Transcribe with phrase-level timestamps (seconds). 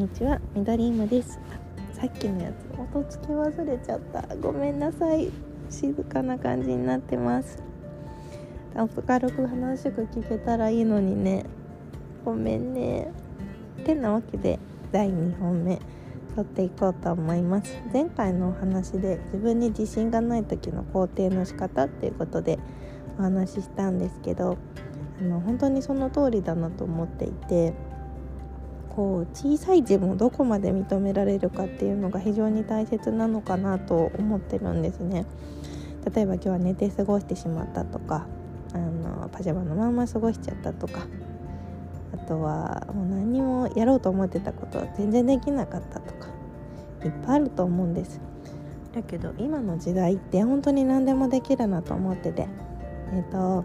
[0.00, 1.38] にちはミドリームです。
[1.92, 4.34] さっきのやつ音つき忘れちゃった。
[4.36, 5.30] ごめんなさい。
[5.68, 7.62] 静かな感じになってます。
[9.06, 11.44] 軽く楽しく聞けたらいいのにね。
[12.24, 13.12] ごめんね。
[13.84, 14.58] てなわけで
[14.90, 15.78] 第2本目
[16.34, 17.78] 撮っていこうと思います。
[17.92, 22.58] 前回のお話で自分に自信がない時の肯定の仕方っていうことで
[23.18, 24.56] お話ししたんですけど
[25.20, 27.74] あの本当にその通りだなと思っていて
[29.00, 35.24] こう小さい自分をどこまで認められるかっていうのが非常に大切なのかなと思ってるんですね。
[36.14, 38.26] 例えば今日は寝て過ごしてしまったとか
[38.74, 41.06] あのパジャマのまま過ごしちゃったとか
[42.12, 46.28] あとはもう何もやろうと思ってたことは全然できなかったとか
[47.02, 48.20] いっぱいあると思うんです
[48.92, 52.48] だけど今の時代って本当に何でもできるなと思ってて
[53.12, 53.64] えっ、ー、と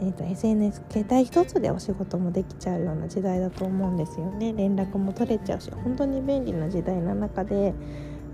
[0.00, 4.52] えーと、SNS 携帯一つでお仕事もできちゃうような時代だと思うんですよね。
[4.52, 7.74] 連絡も取れちゃうし本当に便利な時代の中で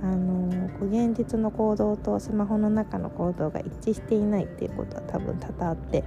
[0.03, 6.03] あの現実の行動とスマホの中の行動が一致していないっていうことは多分多々あって。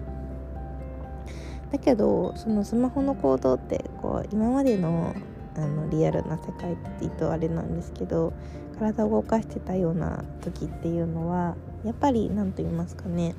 [1.72, 5.16] だけどそのスマホの行動ってこう今までの
[5.58, 8.34] あのリアルな世界って言うとあれなんですけど
[8.78, 13.36] 体を動かしてたような時っていうのはやっぱり何と言いますかね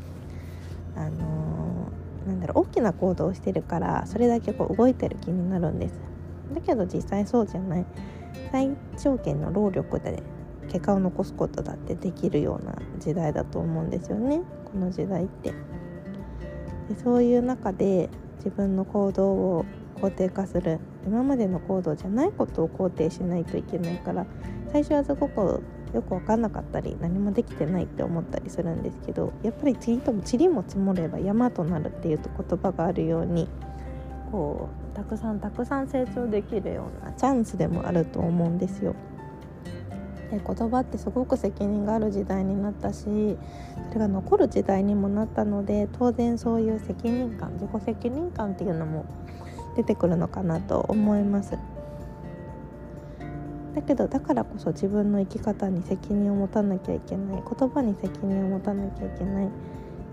[0.96, 1.90] あの
[2.26, 6.00] なんだろう大きな行動をしてるからそれだけこう動いてる気になるんです。
[6.52, 7.86] だけど実際そうじゃない。
[8.52, 10.22] 最小限の労力で
[10.68, 14.42] 結果を残すことだってできるような時代だと思うんですよね。
[14.64, 15.50] この時代って。
[16.88, 19.64] でそういう中で自分の行動を
[19.96, 20.78] 肯定化する。
[21.06, 24.26] 今までの行動じゃないことを肯定しないといけないから
[24.72, 25.62] 最初はすごく
[25.96, 33.48] よく分かんなかったり何もできてないって思ったりするんですけどやっぱりちりとも塵も積もれば山となるっていう言葉があるように
[34.30, 38.94] こうたくさんたくさん成長できるようなチャンスでもあると思うんですよ。
[40.30, 43.04] で言葉ってすごく責任がある時代になったし
[43.88, 49.06] それが残る時代にもなったので当然そういう責任感自己責任感っていうのも
[49.76, 51.56] 出てくるのかなと思います。
[53.76, 57.42] だけどだからこそ自分の生き方に責任を持たなきゃいけない。
[57.42, 59.50] 言葉に責任を持たなきゃいけない。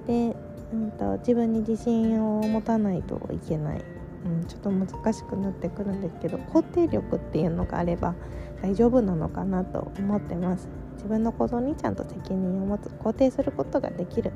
[0.05, 0.35] で、
[0.73, 3.81] うんと、自分に自信を持たないといけない、
[4.25, 8.15] うん、ちょっと難しくなってくるんですけど肯定力っていうのがあれば
[8.61, 10.67] 大丈夫なのかなと思ってます。
[10.95, 12.87] 自分の行動にちゃんと責任を持つ。
[12.87, 14.33] 肯定することができる。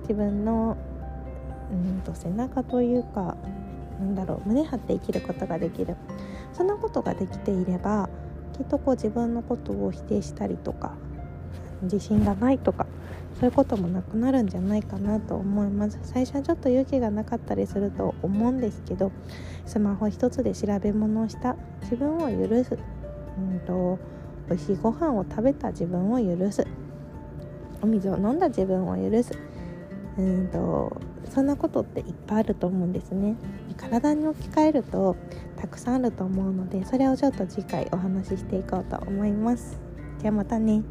[0.00, 0.76] 自分の
[1.70, 3.36] うんと背中というか
[4.00, 5.94] なんだろう胸張って生きることができる。
[6.52, 8.08] そんなことができていれば
[8.58, 10.96] きっとこう自分のことを否定したりとか
[11.82, 12.86] 自信がないとか
[13.38, 16.00] そういうこともなくなるんじゃないかなと思います。
[16.02, 19.12] 最初はちょっと勇気がなかったりすると思うんですけど
[19.64, 22.76] スマホ一つで調べ物をした自分を許す、
[23.38, 23.98] うんと、
[24.48, 26.66] 美味しいご飯を食べた自分を許す
[27.80, 29.38] お水を飲んだ自分を許す
[30.18, 33.36] うんとそんなことっていっぱいあると思うんですね。
[33.76, 35.16] 体に置き換えると
[35.56, 39.80] たくさんあると思うのでそれをちょっと次回お話ししていこうと思います。
[40.20, 40.82] じゃあまたね。